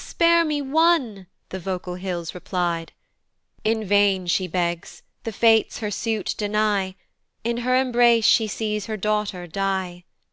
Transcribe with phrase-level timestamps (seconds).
[0.00, 2.92] spare me one," the vocal hills reply'd:
[3.64, 6.94] In vain she begs, the Fates her suit deny,
[7.42, 10.04] In her embrace she sees her daughter die.